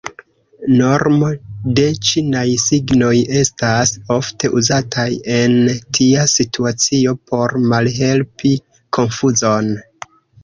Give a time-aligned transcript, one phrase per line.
[0.77, 1.27] Normo
[1.79, 3.11] de ĉinaj signoj
[3.41, 5.53] estas ofte uzataj en
[5.99, 8.55] tia situacio por malhelpi
[8.99, 9.71] konfuzon.